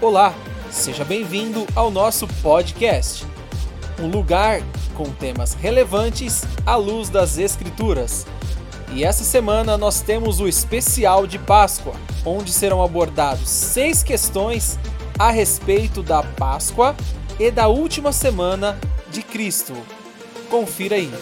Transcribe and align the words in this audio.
Olá, 0.00 0.32
seja 0.70 1.04
bem-vindo 1.04 1.66
ao 1.74 1.90
nosso 1.90 2.28
podcast. 2.40 3.26
Um 3.98 4.06
lugar 4.06 4.60
com 4.94 5.10
temas 5.10 5.54
relevantes 5.54 6.44
à 6.64 6.76
luz 6.76 7.08
das 7.08 7.36
Escrituras. 7.36 8.24
E 8.92 9.02
essa 9.02 9.24
semana 9.24 9.76
nós 9.76 10.00
temos 10.00 10.38
o 10.38 10.46
especial 10.46 11.26
de 11.26 11.36
Páscoa, 11.36 11.96
onde 12.24 12.52
serão 12.52 12.80
abordados 12.80 13.48
seis 13.48 14.04
questões 14.04 14.78
a 15.18 15.32
respeito 15.32 16.00
da 16.00 16.22
Páscoa 16.22 16.94
e 17.36 17.50
da 17.50 17.66
última 17.66 18.12
semana 18.12 18.78
de 19.10 19.20
Cristo. 19.20 19.74
Confira 20.48 20.94
aí. 20.94 21.12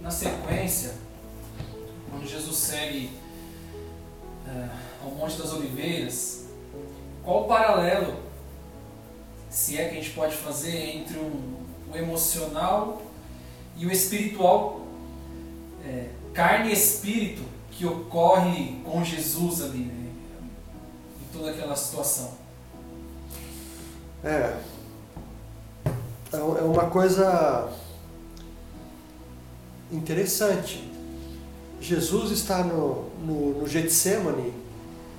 Na 0.00 0.10
sequência, 0.12 0.94
quando 2.08 2.28
Jesus 2.28 2.56
segue 2.56 3.10
é, 4.46 4.68
ao 5.02 5.10
Monte 5.10 5.36
das 5.36 5.52
Oliveiras, 5.52 6.33
qual 7.24 7.44
o 7.44 7.48
paralelo, 7.48 8.16
se 9.48 9.78
é 9.78 9.88
que 9.88 9.96
a 9.96 10.00
gente 10.00 10.10
pode 10.10 10.36
fazer, 10.36 10.96
entre 10.96 11.16
o, 11.16 11.60
o 11.92 11.96
emocional 11.96 13.00
e 13.76 13.86
o 13.86 13.90
espiritual, 13.90 14.82
é, 15.84 16.08
carne 16.32 16.70
e 16.70 16.74
espírito, 16.74 17.42
que 17.70 17.86
ocorre 17.86 18.80
com 18.84 19.02
Jesus 19.02 19.62
ali, 19.62 19.78
né, 19.78 20.10
em 21.22 21.36
toda 21.36 21.50
aquela 21.50 21.74
situação? 21.74 22.32
É. 24.22 24.56
É 26.32 26.36
uma 26.62 26.86
coisa 26.86 27.70
interessante. 29.92 30.90
Jesus 31.80 32.30
está 32.32 32.64
no, 32.64 33.10
no, 33.20 33.60
no 33.60 33.68
Getsemane 33.68 34.52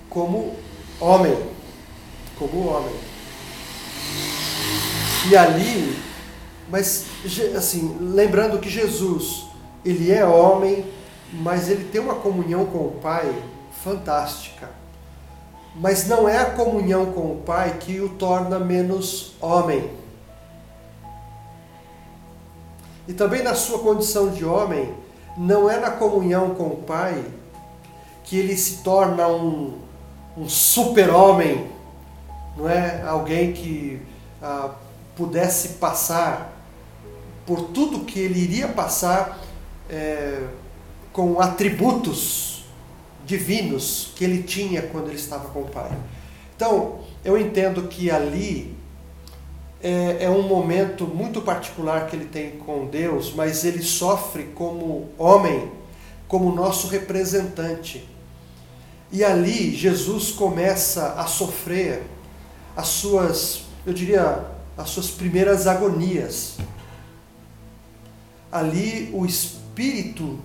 como 0.09 0.55
homem, 0.99 1.37
como 2.37 2.67
homem. 2.67 2.95
E 5.29 5.35
ali, 5.35 5.97
mas 6.69 7.05
assim, 7.55 7.97
lembrando 7.99 8.59
que 8.59 8.69
Jesus, 8.69 9.45
ele 9.83 10.11
é 10.11 10.25
homem, 10.25 10.85
mas 11.33 11.69
ele 11.69 11.85
tem 11.85 11.99
uma 11.99 12.15
comunhão 12.15 12.65
com 12.65 12.79
o 12.79 12.99
Pai 13.01 13.33
fantástica. 13.83 14.69
Mas 15.75 16.07
não 16.07 16.29
é 16.29 16.37
a 16.37 16.51
comunhão 16.51 17.07
com 17.07 17.31
o 17.31 17.41
Pai 17.45 17.77
que 17.79 17.99
o 17.99 18.09
torna 18.09 18.59
menos 18.59 19.33
homem. 19.41 19.91
E 23.07 23.13
também 23.13 23.43
na 23.43 23.53
sua 23.53 23.79
condição 23.79 24.29
de 24.29 24.45
homem, 24.45 24.93
não 25.37 25.69
é 25.69 25.77
na 25.77 25.91
comunhão 25.91 26.55
com 26.55 26.67
o 26.67 26.77
Pai 26.77 27.23
que 28.23 28.37
ele 28.39 28.57
se 28.57 28.77
torna 28.77 29.27
um, 29.27 29.77
um 30.35 30.49
super-homem, 30.49 31.69
não 32.55 32.69
é? 32.69 33.01
Alguém 33.03 33.53
que 33.53 34.01
ah, 34.41 34.71
pudesse 35.15 35.69
passar 35.69 36.53
por 37.45 37.69
tudo 37.69 38.05
que 38.05 38.19
ele 38.19 38.39
iria 38.39 38.67
passar 38.67 39.39
é, 39.89 40.43
com 41.13 41.39
atributos 41.39 42.65
divinos 43.25 44.11
que 44.15 44.23
ele 44.23 44.43
tinha 44.43 44.81
quando 44.81 45.07
ele 45.07 45.15
estava 45.15 45.49
com 45.49 45.61
o 45.61 45.69
Pai. 45.69 45.91
Então, 46.55 46.99
eu 47.23 47.37
entendo 47.37 47.87
que 47.87 48.09
ali 48.09 48.75
é, 49.81 50.25
é, 50.25 50.29
um 50.29 50.43
momento 50.43 51.05
muito 51.05 51.41
particular 51.41 52.07
que 52.07 52.15
ele 52.15 52.25
tem 52.25 52.51
com 52.51 52.87
Deus, 52.87 53.33
mas 53.33 53.63
ele 53.63 53.83
sofre 53.83 54.45
como 54.55 55.09
homem, 55.17 55.71
como 56.27 56.53
nosso 56.53 56.87
representante. 56.87 58.07
E 59.11 59.23
ali 59.23 59.75
Jesus 59.75 60.31
começa 60.31 61.13
a 61.13 61.25
sofrer 61.25 62.03
as 62.75 62.87
suas, 62.87 63.63
eu 63.85 63.93
diria, 63.93 64.45
as 64.77 64.89
suas 64.89 65.09
primeiras 65.09 65.67
agonias. 65.67 66.57
Ali 68.51 69.09
o 69.13 69.25
espírito 69.25 70.39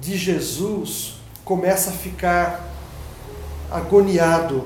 de 0.00 0.16
Jesus 0.16 1.14
começa 1.44 1.90
a 1.90 1.92
ficar 1.92 2.64
agoniado. 3.70 4.64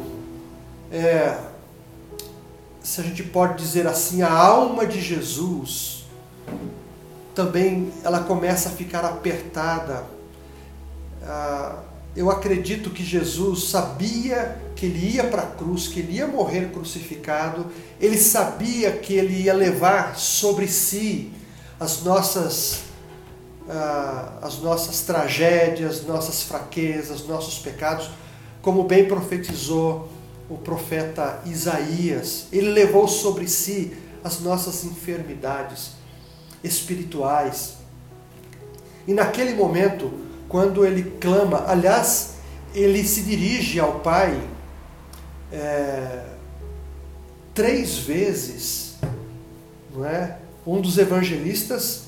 É, 0.91 1.39
se 2.83 3.01
a 3.01 3.05
gente 3.05 3.23
pode 3.23 3.62
dizer 3.62 3.87
assim, 3.87 4.23
a 4.23 4.31
alma 4.31 4.87
de 4.87 5.01
Jesus 5.01 6.03
também 7.35 7.93
ela 8.05 8.21
começa 8.25 8.69
a 8.69 8.73
ficar 8.73 9.05
apertada. 9.05 10.05
Ah, 11.23 11.79
eu 12.15 12.31
acredito 12.31 12.91
que 12.91 13.03
Jesus 13.03 13.71
sabia 13.71 14.61
que 14.77 14.87
ele 14.87 15.15
ia 15.15 15.25
para 15.25 15.43
a 15.43 15.47
cruz, 15.47 15.89
que 15.89 16.00
ele 16.00 16.15
ia 16.15 16.27
morrer 16.27 16.71
crucificado, 16.71 17.67
ele 17.99 18.19
sabia 18.19 18.93
que 18.93 19.15
ele 19.15 19.43
ia 19.43 19.55
levar 19.55 20.17
sobre 20.17 20.69
si 20.69 21.33
as 21.81 22.03
nossas, 22.03 22.81
ah, 23.69 24.39
as 24.43 24.59
nossas 24.59 25.00
tragédias, 25.00 26.05
nossas 26.05 26.43
fraquezas, 26.43 27.27
nossos 27.27 27.59
pecados, 27.59 28.11
como 28.61 28.84
bem 28.84 29.06
profetizou 29.06 30.09
o 30.50 30.59
profeta 30.59 31.41
Isaías. 31.47 32.47
Ele 32.53 32.71
levou 32.71 33.09
sobre 33.09 33.49
si 33.49 33.97
as 34.23 34.41
nossas 34.41 34.84
enfermidades 34.84 35.93
espirituais. 36.62 37.75
E 39.06 39.15
naquele 39.15 39.55
momento, 39.55 40.12
quando 40.53 40.85
ele 40.85 41.03
clama, 41.19 41.65
aliás, 41.67 42.35
ele 42.75 43.03
se 43.03 43.23
dirige 43.23 43.81
ao 43.81 44.01
Pai 44.01 44.39
é, 45.51 46.25
três 47.55 47.97
vezes, 47.97 48.97
não 49.95 50.05
é? 50.05 50.37
Um 50.67 50.79
dos 50.79 50.99
evangelistas 50.99 52.03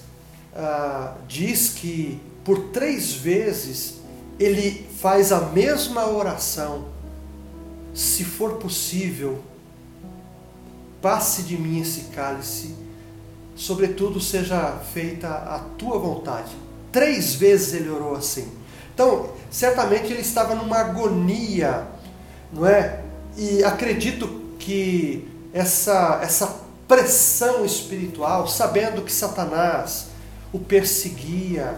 ah, 0.55 1.15
diz 1.27 1.71
que 1.71 2.21
por 2.45 2.69
três 2.69 3.15
vezes 3.15 3.95
ele 4.39 4.87
faz 5.01 5.33
a 5.33 5.41
mesma 5.41 6.07
oração 6.07 6.85
se 7.95 8.25
for 8.25 8.57
possível, 8.57 9.43
passe 11.01 11.43
de 11.45 11.57
mim 11.57 11.81
esse 11.81 12.11
cálice, 12.15 12.75
sobretudo 13.57 14.21
seja 14.21 14.73
feita 14.93 15.29
a 15.29 15.61
tua 15.79 15.99
vontade. 15.99 16.55
Três 16.95 17.35
vezes 17.35 17.75
ele 17.75 17.91
orou 17.91 18.15
assim. 18.15 18.47
Então, 18.95 19.31
certamente 19.51 20.13
ele 20.13 20.21
estava 20.21 20.55
numa 20.55 20.77
agonia, 20.77 21.89
não 22.53 22.65
é? 22.65 23.01
E 23.37 23.65
acredito 23.65 24.29
que 24.61 25.29
essa, 25.53 26.21
essa 26.23 26.61
pressão 26.87 27.65
espiritual, 27.65 28.47
sabendo 28.47 29.03
que 29.03 29.11
Satanás 29.11 30.07
o 30.53 30.61
perseguia, 30.61 31.75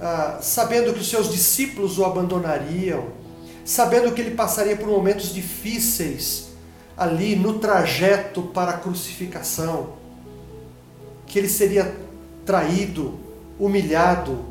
ah, 0.00 0.38
sabendo 0.40 0.94
que 0.94 1.00
os 1.00 1.10
seus 1.10 1.30
discípulos 1.30 1.98
o 1.98 2.04
abandonariam, 2.06 3.08
sabendo 3.66 4.12
que 4.12 4.22
ele 4.22 4.34
passaria 4.34 4.76
por 4.76 4.88
momentos 4.88 5.34
difíceis 5.34 6.46
ali 6.96 7.36
no 7.36 7.58
trajeto 7.58 8.40
para 8.44 8.70
a 8.70 8.78
crucificação, 8.78 9.90
que 11.26 11.38
ele 11.38 11.50
seria 11.50 11.94
traído, 12.46 13.25
humilhado. 13.58 14.44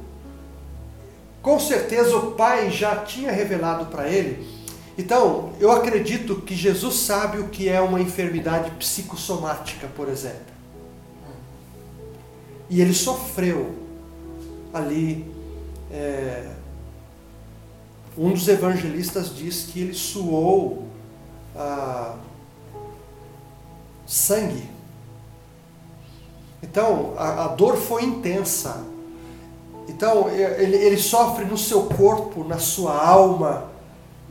Com 1.42 1.60
certeza 1.60 2.16
o 2.16 2.32
Pai 2.32 2.72
já 2.72 2.98
tinha 2.98 3.32
revelado 3.32 3.86
para 3.86 4.08
ele. 4.08 4.48
Então, 4.98 5.52
eu 5.60 5.72
acredito 5.72 6.38
que 6.38 6.56
Jesus 6.56 6.96
sabe 6.96 7.40
o 7.40 7.50
que 7.50 7.68
é 7.68 7.82
uma 7.82 8.00
enfermidade 8.00 8.72
psicossomática, 8.72 9.88
por 9.96 10.08
exemplo. 10.08 10.56
E 12.70 12.82
ele 12.82 12.94
sofreu 12.94 13.76
ali 14.74 15.32
é, 15.92 16.50
um 18.18 18.32
dos 18.32 18.48
evangelistas 18.48 19.36
diz 19.36 19.64
que 19.72 19.82
ele 19.82 19.94
suou 19.94 20.88
ah, 21.56 22.16
sangue. 24.08 24.70
Então, 26.64 27.14
a, 27.18 27.46
a, 27.46 27.48
dor 27.50 27.76
foi 27.76 28.04
intensa. 28.04 28.86
Então, 29.88 30.30
ele, 30.30 30.76
ele 30.78 30.98
sofre 30.98 31.46
no 31.46 31.58
seu 31.58 31.84
corpo, 31.84 32.44
na 32.44 32.58
sua 32.58 32.98
alma 32.98 33.70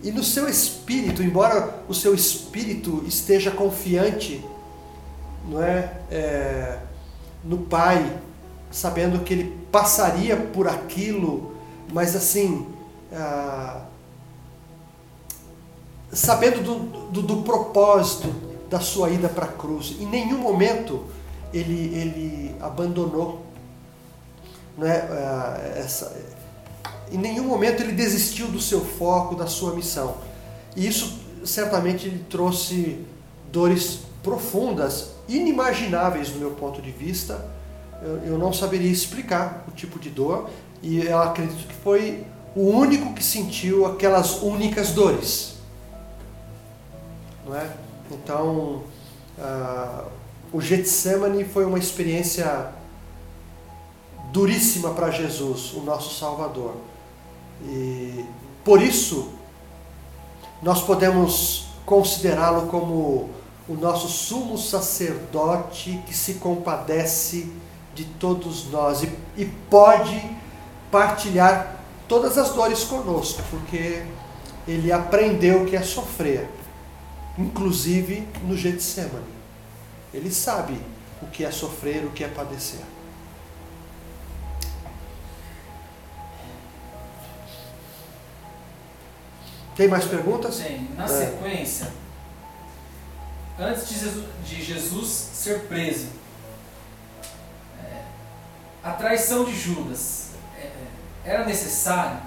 e 0.02 0.10
no 0.10 0.22
seu 0.22 0.48
espírito, 0.48 1.22
embora 1.22 1.82
o 1.88 1.94
seu 1.94 2.14
espírito 2.14 3.04
esteja 3.06 3.50
confiante 3.50 4.44
não 5.48 5.62
é, 5.62 5.92
é 6.10 6.78
no 7.44 7.58
Pai, 7.58 8.18
sabendo 8.70 9.20
que 9.20 9.34
ele 9.34 9.58
passaria 9.70 10.36
por 10.36 10.66
aquilo, 10.66 11.52
mas 11.92 12.16
assim, 12.16 12.66
ah, 13.12 13.82
sabendo 16.10 16.62
do, 16.62 17.10
do, 17.10 17.22
do, 17.22 17.42
propósito 17.42 18.32
da 18.70 18.80
sua 18.80 19.10
ida 19.10 19.28
para 19.28 19.44
a 19.44 19.48
cruz. 19.48 19.96
Em 20.00 20.06
nenhum 20.06 20.38
momento 20.38 21.04
ele, 21.52 21.94
ele 21.94 22.56
abandonou 22.60 23.43
né, 24.76 25.74
essa, 25.76 26.14
em 27.10 27.18
nenhum 27.18 27.44
momento 27.44 27.82
ele 27.82 27.92
desistiu 27.92 28.48
do 28.48 28.60
seu 28.60 28.84
foco, 28.84 29.34
da 29.34 29.46
sua 29.46 29.74
missão. 29.74 30.16
E 30.76 30.86
isso 30.86 31.20
certamente 31.44 32.08
lhe 32.08 32.24
trouxe 32.24 33.04
dores 33.52 34.00
profundas, 34.22 35.10
inimagináveis 35.28 36.30
do 36.30 36.38
meu 36.38 36.52
ponto 36.52 36.82
de 36.82 36.90
vista. 36.90 37.44
Eu, 38.02 38.32
eu 38.32 38.38
não 38.38 38.52
saberia 38.52 38.90
explicar 38.90 39.64
o 39.68 39.70
tipo 39.70 39.98
de 39.98 40.10
dor 40.10 40.50
e 40.82 41.06
eu 41.06 41.18
acredito 41.18 41.66
que 41.68 41.74
foi 41.74 42.24
o 42.54 42.68
único 42.68 43.12
que 43.14 43.22
sentiu 43.22 43.86
aquelas 43.86 44.42
únicas 44.42 44.90
dores. 44.90 45.54
Não 47.46 47.54
é? 47.54 47.70
Então, 48.10 48.82
uh, 49.38 50.04
o 50.52 50.60
Getsemane 50.60 51.44
foi 51.44 51.64
uma 51.64 51.78
experiência 51.78 52.72
duríssima 54.34 54.90
para 54.90 55.12
Jesus, 55.12 55.72
o 55.74 55.80
nosso 55.80 56.18
Salvador. 56.18 56.74
E 57.62 58.24
por 58.64 58.82
isso, 58.82 59.28
nós 60.60 60.82
podemos 60.82 61.66
considerá-lo 61.86 62.66
como 62.66 63.30
o 63.68 63.74
nosso 63.74 64.08
sumo 64.08 64.58
sacerdote 64.58 66.02
que 66.04 66.12
se 66.12 66.34
compadece 66.34 67.48
de 67.94 68.04
todos 68.04 68.68
nós 68.72 69.04
e, 69.04 69.12
e 69.36 69.44
pode 69.70 70.20
partilhar 70.90 71.76
todas 72.08 72.36
as 72.36 72.50
dores 72.50 72.82
conosco, 72.82 73.40
porque 73.50 74.04
ele 74.66 74.90
aprendeu 74.90 75.62
o 75.62 75.66
que 75.66 75.76
é 75.76 75.82
sofrer, 75.82 76.50
inclusive 77.38 78.26
no 78.42 78.56
Getsemane. 78.56 79.32
Ele 80.12 80.32
sabe 80.32 80.76
o 81.22 81.26
que 81.26 81.44
é 81.44 81.52
sofrer, 81.52 82.04
o 82.04 82.10
que 82.10 82.24
é 82.24 82.28
padecer. 82.28 82.93
Tem 89.76 89.88
mais 89.88 90.04
perguntas? 90.04 90.58
Tem. 90.58 90.88
Na 90.96 91.04
é. 91.04 91.08
sequência, 91.08 91.92
antes 93.58 93.88
de 93.88 93.98
Jesus, 93.98 94.26
de 94.46 94.62
Jesus 94.62 95.08
ser 95.08 95.60
preso, 95.62 96.08
é, 97.82 98.02
a 98.82 98.92
traição 98.92 99.44
de 99.44 99.58
Judas 99.58 100.30
é, 100.56 100.70
era 101.24 101.44
necessária? 101.44 102.20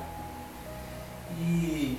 E, 1.40 1.98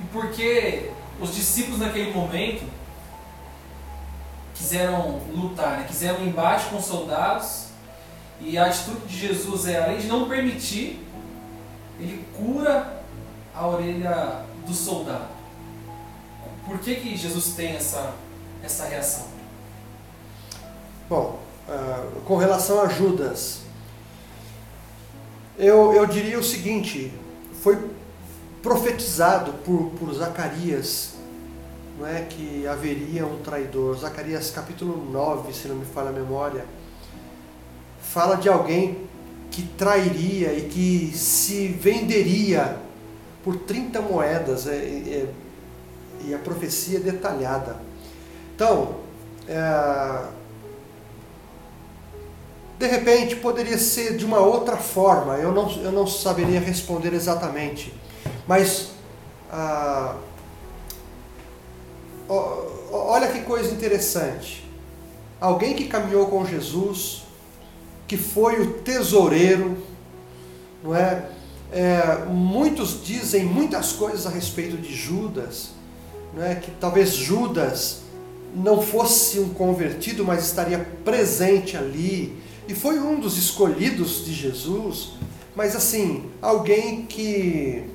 e 0.00 0.04
porque 0.12 0.90
os 1.20 1.34
discípulos 1.34 1.80
naquele 1.80 2.12
momento 2.12 2.64
quiseram 4.54 5.20
lutar, 5.34 5.78
né? 5.78 5.84
quiseram 5.88 6.20
um 6.20 6.26
embate 6.26 6.66
com 6.66 6.76
os 6.76 6.84
soldados, 6.84 7.66
e 8.40 8.58
a 8.58 8.66
atitude 8.66 9.06
de 9.06 9.18
Jesus 9.18 9.66
é, 9.66 9.82
além 9.82 9.98
de 9.98 10.06
não 10.06 10.28
permitir, 10.28 11.00
ele 11.98 12.24
cura 12.36 13.03
a 13.54 13.66
orelha 13.66 14.44
do 14.66 14.74
soldado. 14.74 15.28
Por 16.66 16.78
que, 16.78 16.94
que 16.96 17.16
Jesus 17.16 17.54
tem 17.54 17.76
essa, 17.76 18.14
essa 18.62 18.84
reação? 18.86 19.26
Bom, 21.08 21.38
uh, 21.68 22.20
com 22.22 22.36
relação 22.36 22.80
a 22.80 22.88
Judas, 22.88 23.60
eu, 25.58 25.92
eu 25.92 26.06
diria 26.06 26.38
o 26.38 26.42
seguinte: 26.42 27.12
foi 27.62 27.78
profetizado 28.62 29.52
por, 29.64 29.90
por 29.98 30.12
Zacarias 30.14 31.14
não 31.98 32.06
é 32.06 32.22
que 32.22 32.66
haveria 32.66 33.24
um 33.24 33.38
traidor. 33.38 33.96
Zacarias 33.96 34.50
capítulo 34.50 35.10
9, 35.10 35.52
se 35.52 35.68
não 35.68 35.76
me 35.76 35.84
falha 35.84 36.08
a 36.08 36.12
memória, 36.12 36.64
fala 38.00 38.34
de 38.36 38.48
alguém 38.48 39.06
que 39.50 39.62
trairia 39.62 40.52
e 40.52 40.62
que 40.68 41.16
se 41.16 41.68
venderia 41.68 42.80
por 43.44 43.56
30 43.56 44.00
moedas, 44.00 44.66
é, 44.66 44.74
é, 44.74 45.28
e 46.24 46.34
a 46.34 46.38
profecia 46.38 46.98
é 46.98 47.02
detalhada. 47.02 47.76
Então, 48.54 48.96
é, 49.46 50.24
de 52.78 52.86
repente 52.86 53.36
poderia 53.36 53.78
ser 53.78 54.16
de 54.16 54.24
uma 54.24 54.40
outra 54.40 54.76
forma, 54.76 55.36
eu 55.36 55.52
não, 55.52 55.70
eu 55.82 55.92
não 55.92 56.06
saberia 56.06 56.58
responder 56.58 57.12
exatamente, 57.12 57.94
mas 58.48 58.90
ah, 59.50 60.16
olha 62.28 63.28
que 63.28 63.42
coisa 63.42 63.72
interessante. 63.72 64.64
Alguém 65.40 65.74
que 65.74 65.86
caminhou 65.86 66.26
com 66.26 66.44
Jesus, 66.44 67.24
que 68.06 68.16
foi 68.16 68.60
o 68.60 68.74
tesoureiro, 68.78 69.76
não 70.82 70.94
é? 70.94 71.30
É, 71.76 72.24
muitos 72.26 73.02
dizem 73.02 73.44
muitas 73.44 73.90
coisas 73.90 74.28
a 74.28 74.30
respeito 74.30 74.76
de 74.76 74.94
Judas, 74.94 75.70
né, 76.32 76.54
que 76.54 76.70
talvez 76.70 77.10
Judas 77.10 78.02
não 78.54 78.80
fosse 78.80 79.40
um 79.40 79.48
convertido, 79.48 80.24
mas 80.24 80.44
estaria 80.44 80.78
presente 81.04 81.76
ali, 81.76 82.38
e 82.68 82.74
foi 82.76 83.00
um 83.00 83.18
dos 83.18 83.36
escolhidos 83.36 84.24
de 84.24 84.32
Jesus, 84.32 85.14
mas 85.56 85.74
assim, 85.74 86.30
alguém 86.40 87.06
que 87.06 87.90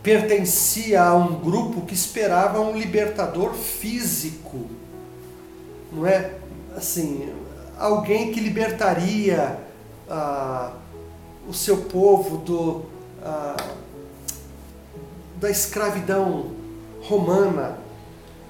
pertencia 0.00 1.02
a 1.02 1.16
um 1.16 1.40
grupo 1.40 1.80
que 1.80 1.94
esperava 1.94 2.60
um 2.60 2.78
libertador 2.78 3.52
físico, 3.54 4.66
não 5.92 6.06
é? 6.06 6.34
Assim, 6.76 7.28
alguém 7.76 8.30
que 8.30 8.38
libertaria. 8.38 9.58
Ah, 10.08 10.74
o 11.48 11.52
seu 11.52 11.78
povo 11.78 12.38
do, 12.38 12.82
ah, 13.22 13.56
da 15.40 15.50
escravidão 15.50 16.52
romana, 17.02 17.78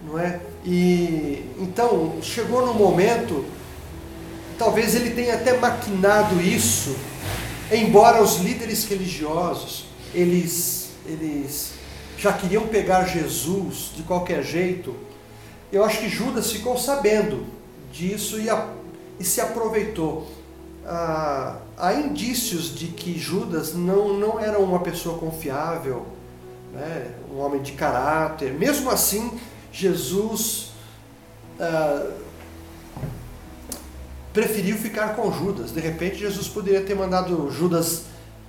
não 0.07 0.19
é? 0.19 0.41
E 0.65 1.45
então 1.59 2.15
chegou 2.23 2.67
no 2.67 2.75
momento, 2.75 3.45
talvez 4.59 4.95
ele 4.95 5.11
tenha 5.11 5.35
até 5.35 5.59
maquinado 5.59 6.41
isso, 6.41 6.97
embora 7.73 8.23
os 8.23 8.37
líderes 8.37 8.85
religiosos 8.85 9.87
eles 10.15 10.91
eles 11.07 11.73
já 12.17 12.33
queriam 12.33 12.67
pegar 12.67 13.05
Jesus 13.05 13.91
de 13.95 14.03
qualquer 14.03 14.43
jeito. 14.43 14.95
Eu 15.71 15.85
acho 15.85 15.99
que 15.99 16.09
Judas 16.09 16.51
ficou 16.51 16.79
sabendo 16.79 17.45
disso 17.93 18.41
e, 18.41 18.49
a, 18.49 18.69
e 19.19 19.25
se 19.25 19.41
aproveitou 19.41 20.27
ah, 20.87 21.57
há 21.77 21.95
indícios 21.95 22.75
de 22.75 22.89
que 22.89 23.19
Judas 23.19 23.75
não, 23.75 24.13
não 24.19 24.39
era 24.39 24.59
uma 24.59 24.81
pessoa 24.81 25.19
confiável, 25.19 26.07
né? 26.73 27.15
um 27.31 27.39
homem 27.39 27.63
de 27.63 27.73
caráter. 27.73 28.53
Mesmo 28.53 28.91
assim, 28.91 29.39
Jesus 29.73 30.73
ah, 31.59 32.11
preferiu 34.33 34.77
ficar 34.77 35.15
com 35.15 35.33
Judas. 35.33 35.71
De 35.71 35.81
repente, 35.81 36.17
Jesus 36.17 36.49
poderia 36.49 36.83
ter 36.83 36.95
mandado 36.95 37.51
Judas 37.51 38.03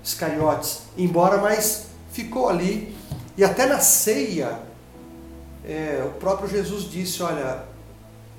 Iscariotes 0.03 0.83
embora, 0.97 1.37
mas 1.37 1.87
ficou 2.11 2.49
ali. 2.49 2.95
E 3.37 3.43
até 3.43 3.65
na 3.65 3.79
ceia, 3.79 4.59
é, 5.63 6.03
o 6.05 6.19
próprio 6.19 6.47
Jesus 6.47 6.89
disse: 6.89 7.21
Olha, 7.23 7.63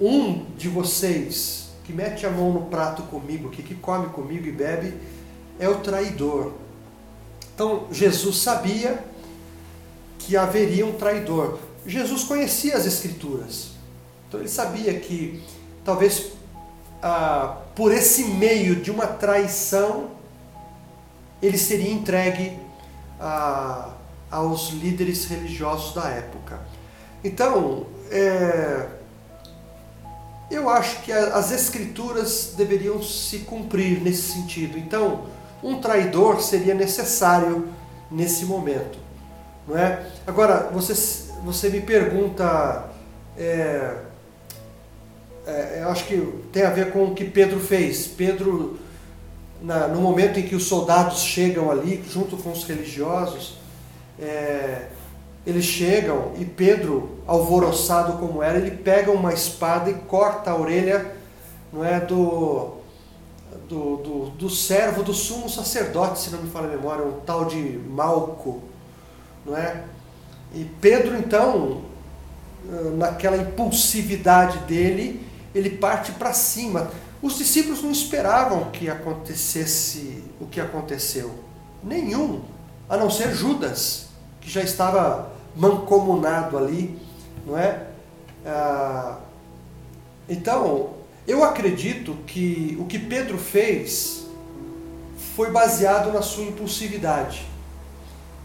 um 0.01 0.45
de 0.57 0.69
vocês 0.69 1.66
que 1.87 1.93
mete 1.93 2.27
a 2.27 2.31
mão 2.31 2.53
no 2.53 2.63
prato 2.63 3.05
comigo, 3.05 3.49
que, 3.49 3.63
que 3.63 3.75
come 3.77 4.09
comigo 4.09 4.47
e 4.47 4.53
bebe, 4.53 4.95
é 5.59 5.69
o 5.69 5.77
traidor. 5.77 6.53
Então 7.55 7.87
Jesus 7.93 8.39
sabia 8.39 9.05
que 10.19 10.37
haveria 10.37 10.85
um 10.85 10.95
traidor. 10.95 11.61
Jesus 11.87 12.25
conhecia 12.25 12.77
as 12.77 12.85
Escrituras. 12.85 13.71
Então 14.27 14.41
ele 14.41 14.49
sabia 14.49 14.99
que 14.99 15.41
talvez 15.85 16.33
ah, 17.01 17.59
por 17.77 17.93
esse 17.93 18.25
meio 18.25 18.77
de 18.77 18.91
uma 18.91 19.07
traição 19.07 20.11
ele 21.41 21.57
seria 21.57 21.93
entregue 21.93 22.59
a, 23.21 23.93
aos 24.29 24.71
líderes 24.71 25.27
religiosos 25.27 25.95
da 25.95 26.09
época. 26.09 26.61
Então, 27.23 27.87
é, 28.11 28.89
eu 30.51 30.69
acho 30.69 31.03
que 31.03 31.13
as 31.13 31.51
escrituras 31.51 32.55
deveriam 32.57 33.03
se 33.03 33.41
cumprir 33.41 34.01
nesse 34.01 34.33
sentido. 34.33 34.79
Então, 34.79 35.27
um 35.63 35.81
traidor 35.81 36.41
seria 36.41 36.75
necessário 36.75 37.69
nesse 38.11 38.45
momento, 38.45 38.99
não 39.67 39.77
é? 39.77 40.07
Agora, 40.27 40.71
você, 40.73 40.95
você 41.45 41.69
me 41.69 41.81
pergunta, 41.81 42.89
é, 43.37 43.97
é, 45.47 45.81
eu 45.83 45.89
acho 45.89 46.05
que 46.05 46.17
tem 46.53 46.63
a 46.63 46.71
ver 46.71 46.93
com 46.93 47.05
o 47.05 47.15
que 47.15 47.25
Pedro 47.25 47.59
fez. 47.59 48.07
Pedro, 48.07 48.79
na, 49.61 49.89
no 49.89 50.01
momento 50.01 50.39
em 50.39 50.43
que 50.45 50.55
os 50.55 50.65
soldados 50.65 51.21
chegam 51.21 51.71
ali, 51.71 52.05
junto 52.09 52.37
com 52.37 52.53
os 52.53 52.63
religiosos, 52.65 53.59
é, 54.21 54.87
eles 55.47 55.65
chegam 55.65 56.33
e 56.39 56.45
Pedro, 56.45 57.21
alvoroçado 57.27 58.15
como 58.15 58.43
era, 58.43 58.59
ele 58.59 58.73
pega 58.73 59.11
uma 59.13 59.33
espada 59.33 59.89
e 59.89 59.95
corta 59.95 60.51
a 60.51 60.59
orelha 60.59 61.15
não 61.73 61.85
é, 61.85 62.01
do, 62.01 62.73
do, 63.69 63.97
do, 63.97 64.31
do 64.31 64.51
servo 64.51 65.03
do 65.03 65.15
sumo 65.15 65.49
sacerdote, 65.49 66.19
se 66.21 66.31
não 66.31 66.43
me 66.43 66.51
falha 66.51 66.67
a 66.67 66.71
memória, 66.71 67.05
um 67.05 67.21
tal 67.21 67.45
de 67.45 67.57
Malco, 67.89 68.63
não 69.45 69.57
é? 69.57 69.85
E 70.55 70.65
Pedro, 70.81 71.17
então, 71.17 71.83
naquela 72.97 73.37
impulsividade 73.37 74.59
dele, 74.61 75.27
ele 75.55 75.71
parte 75.71 76.13
para 76.13 76.33
cima. 76.33 76.91
Os 77.23 77.37
discípulos 77.37 77.83
não 77.83 77.91
esperavam 77.91 78.71
que 78.71 78.89
acontecesse 78.89 80.25
o 80.41 80.47
que 80.47 80.61
aconteceu. 80.61 81.35
Nenhum, 81.83 82.43
a 82.89 82.97
não 82.97 83.11
ser 83.11 83.35
Judas, 83.35 84.07
que 84.41 84.51
já 84.51 84.63
estava 84.63 85.33
mancomunado 85.57 86.59
ali, 86.59 86.99
não 87.47 87.59
é? 87.59 87.87
Ah, 88.45 89.19
então, 90.29 90.91
eu 91.27 91.43
acredito 91.43 92.15
que 92.27 92.77
o 92.81 92.85
que 92.85 92.99
Pedro 92.99 93.39
fez 93.39 94.27
foi 95.35 95.51
baseado 95.51 96.13
na 96.13 96.23
sua 96.23 96.45
impulsividade. 96.45 97.47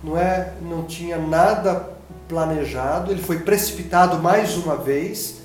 Não 0.04 0.18
é, 0.18 0.54
não 0.62 0.84
tinha 0.84 1.18
nada 1.18 1.90
planejado, 2.28 3.12
ele 3.12 3.22
foi 3.22 3.40
precipitado 3.40 4.18
mais 4.20 4.58
uma 4.58 4.76
vez. 4.76 5.42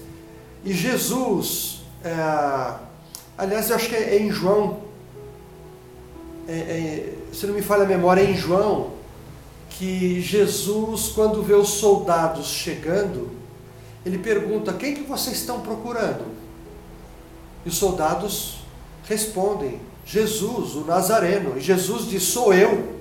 E 0.65 0.73
Jesus, 0.73 1.85
é, 2.03 2.75
aliás, 3.37 3.69
eu 3.69 3.77
acho 3.77 3.89
que 3.89 3.95
é 3.95 4.19
em 4.19 4.31
João, 4.31 4.79
é, 6.49 6.53
é, 6.53 7.15
se 7.33 7.47
não 7.47 7.55
me 7.55 7.63
falha 7.63 7.83
a 7.83 7.87
memória, 7.87 8.23
é 8.23 8.31
em 8.31 8.37
João, 8.37 8.96
que 9.71 10.21
Jesus, 10.21 11.09
quando 11.09 11.43
vê 11.43 11.55
os 11.55 11.69
soldados 11.69 12.47
chegando, 12.47 13.31
ele 14.05 14.19
pergunta: 14.19 14.73
Quem 14.73 14.95
que 14.95 15.03
vocês 15.03 15.37
estão 15.37 15.61
procurando? 15.61 16.25
E 17.65 17.69
os 17.69 17.77
soldados 17.77 18.59
respondem: 19.09 19.81
Jesus, 20.05 20.77
o 20.77 20.85
Nazareno. 20.85 21.59
E 21.59 21.61
Jesus 21.61 22.09
diz: 22.09 22.23
Sou 22.23 22.55
eu. 22.55 22.97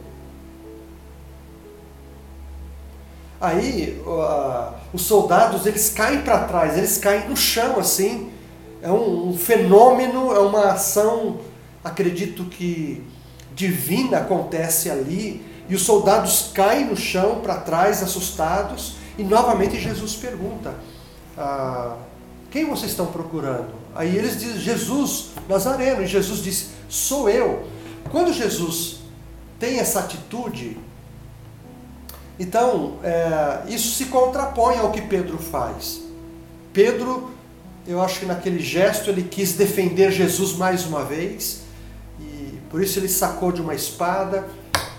Aí 3.39 4.01
uh, 4.07 4.73
os 4.91 5.03
soldados 5.03 5.65
eles 5.65 5.89
caem 5.89 6.21
para 6.21 6.45
trás, 6.45 6.77
eles 6.77 6.97
caem 6.97 7.29
no 7.29 7.37
chão 7.37 7.79
assim. 7.79 8.31
É 8.81 8.91
um, 8.91 9.29
um 9.29 9.37
fenômeno, 9.37 10.33
é 10.33 10.39
uma 10.39 10.71
ação, 10.71 11.39
acredito 11.83 12.45
que 12.45 13.03
divina 13.53 14.17
acontece 14.19 14.89
ali. 14.89 15.43
E 15.67 15.75
os 15.75 15.81
soldados 15.81 16.51
caem 16.53 16.85
no 16.85 16.95
chão 16.95 17.41
para 17.41 17.55
trás, 17.55 18.03
assustados. 18.03 18.95
E 19.17 19.23
novamente 19.23 19.79
Jesus 19.79 20.15
pergunta: 20.15 20.75
ah, 21.37 21.95
Quem 22.51 22.65
vocês 22.65 22.91
estão 22.91 23.07
procurando? 23.07 23.85
Aí 23.95 24.17
eles 24.17 24.37
dizem, 24.37 24.59
Jesus 24.59 25.29
Nazareno, 25.47 26.03
e 26.03 26.07
Jesus 26.07 26.43
diz, 26.43 26.71
sou 26.89 27.29
eu. 27.29 27.65
Quando 28.11 28.33
Jesus 28.33 28.97
tem 29.57 29.79
essa 29.79 29.99
atitude, 30.01 30.77
então 32.37 32.97
é, 33.01 33.61
isso 33.69 33.95
se 33.95 34.05
contrapõe 34.05 34.77
ao 34.77 34.91
que 34.91 35.01
Pedro 35.01 35.37
faz. 35.37 36.01
Pedro, 36.73 37.31
eu 37.87 38.01
acho 38.01 38.19
que 38.19 38.25
naquele 38.25 38.59
gesto 38.59 39.09
ele 39.09 39.23
quis 39.23 39.53
defender 39.53 40.11
Jesus 40.11 40.53
mais 40.53 40.85
uma 40.85 41.05
vez, 41.05 41.61
e 42.19 42.59
por 42.69 42.81
isso 42.81 42.99
ele 42.99 43.07
sacou 43.07 43.51
de 43.51 43.61
uma 43.61 43.73
espada. 43.73 44.45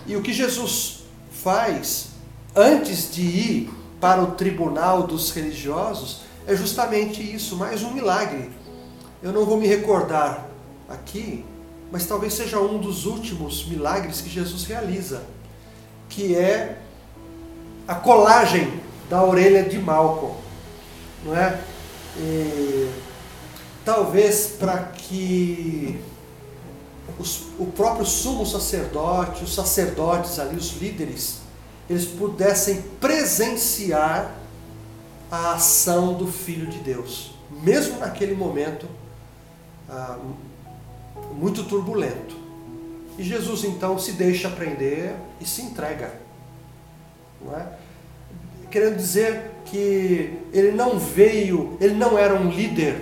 E 0.07 0.15
o 0.15 0.21
que 0.21 0.33
Jesus 0.33 1.03
faz 1.31 2.07
antes 2.55 3.13
de 3.13 3.21
ir 3.21 3.69
para 3.99 4.23
o 4.23 4.31
tribunal 4.31 5.03
dos 5.03 5.31
religiosos 5.31 6.21
é 6.47 6.55
justamente 6.55 7.21
isso, 7.21 7.55
mais 7.55 7.83
um 7.83 7.91
milagre 7.91 8.49
eu 9.21 9.31
não 9.31 9.45
vou 9.45 9.57
me 9.57 9.67
recordar 9.67 10.45
aqui, 10.87 11.43
mas 11.91 12.05
talvez 12.05 12.33
seja 12.33 12.59
um 12.59 12.77
dos 12.77 13.05
últimos 13.05 13.65
milagres 13.65 14.21
que 14.21 14.29
Jesus 14.29 14.63
realiza, 14.65 15.23
que 16.07 16.35
é 16.35 16.77
a 17.87 17.95
colagem 17.95 18.79
da 19.09 19.23
orelha 19.23 19.63
de 19.63 19.79
Malcolm, 19.79 20.35
não 21.25 21.35
é? 21.35 21.59
E, 22.17 22.91
talvez 23.83 24.55
para 24.59 24.77
que 24.83 25.99
os, 27.19 27.47
o 27.57 27.65
próprio 27.65 28.05
sumo 28.05 28.45
sacerdote, 28.45 29.43
os 29.43 29.53
sacerdotes 29.53 30.39
ali, 30.39 30.55
os 30.55 30.71
líderes, 30.77 31.39
eles 31.89 32.05
pudessem 32.05 32.81
presenciar 32.99 34.35
a 35.31 35.53
ação 35.53 36.13
do 36.13 36.27
Filho 36.27 36.67
de 36.67 36.79
Deus, 36.79 37.31
mesmo 37.63 37.99
naquele 37.99 38.35
momento 38.35 38.87
ah, 39.89 40.17
muito 41.33 41.63
turbulento. 41.63 42.35
E 43.17 43.23
Jesus 43.23 43.63
então 43.63 43.97
se 43.97 44.11
deixa 44.11 44.49
prender 44.49 45.15
e 45.41 45.45
se 45.45 45.61
entrega. 45.61 46.13
Não 47.43 47.57
é? 47.57 47.67
Querendo 48.69 48.97
dizer 48.97 49.51
que 49.65 50.37
ele 50.53 50.71
não 50.71 50.99
veio, 50.99 51.77
ele 51.79 51.95
não 51.95 52.17
era 52.17 52.35
um 52.35 52.49
líder 52.49 53.01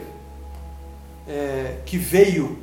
é, 1.27 1.79
que 1.85 1.97
veio 1.97 2.59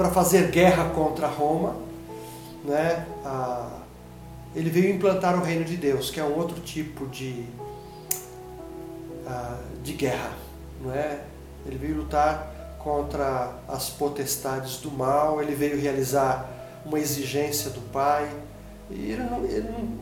para 0.00 0.08
fazer 0.08 0.50
guerra 0.50 0.88
contra 0.94 1.26
Roma. 1.26 1.76
Né? 2.64 3.04
Ah, 3.22 3.80
ele 4.56 4.70
veio 4.70 4.94
implantar 4.94 5.38
o 5.38 5.44
reino 5.44 5.62
de 5.62 5.76
Deus, 5.76 6.10
que 6.10 6.18
é 6.18 6.24
um 6.24 6.38
outro 6.38 6.58
tipo 6.62 7.06
de, 7.08 7.44
ah, 9.26 9.58
de 9.82 9.92
guerra. 9.92 10.32
Não 10.80 10.90
é? 10.90 11.20
Ele 11.66 11.76
veio 11.76 11.96
lutar 11.98 12.78
contra 12.78 13.52
as 13.68 13.90
potestades 13.90 14.78
do 14.78 14.90
mal, 14.90 15.42
ele 15.42 15.54
veio 15.54 15.78
realizar 15.78 16.48
uma 16.82 16.98
exigência 16.98 17.68
do 17.68 17.82
Pai. 17.92 18.26
E, 18.88 19.12
ele 19.12 19.24
não, 19.24 19.44
ele 19.44 19.68
não, 19.68 19.98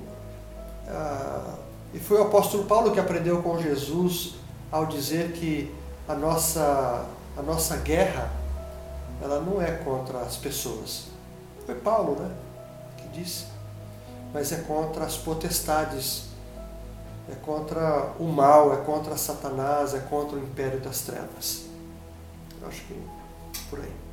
ah, 0.86 1.54
e 1.92 1.98
foi 1.98 2.20
o 2.20 2.22
apóstolo 2.22 2.66
Paulo 2.66 2.92
que 2.92 3.00
aprendeu 3.00 3.42
com 3.42 3.60
Jesus 3.60 4.36
ao 4.70 4.86
dizer 4.86 5.32
que 5.32 5.74
a 6.06 6.14
nossa, 6.14 7.04
a 7.36 7.42
nossa 7.42 7.78
guerra 7.78 8.38
ela 9.20 9.40
não 9.40 9.60
é 9.60 9.72
contra 9.72 10.18
as 10.20 10.36
pessoas. 10.36 11.06
Foi 11.66 11.74
Paulo 11.74 12.20
né, 12.20 12.34
que 12.96 13.08
disse. 13.08 13.46
Mas 14.32 14.52
é 14.52 14.58
contra 14.58 15.04
as 15.04 15.16
potestades 15.16 16.28
é 17.30 17.34
contra 17.34 18.14
o 18.18 18.24
mal, 18.24 18.72
é 18.72 18.78
contra 18.78 19.16
Satanás, 19.16 19.94
é 19.94 20.00
contra 20.00 20.36
o 20.36 20.42
império 20.42 20.80
das 20.80 21.02
trevas. 21.02 21.66
Eu 22.60 22.68
acho 22.68 22.82
que 22.84 22.94
por 23.68 23.80
aí. 23.80 24.07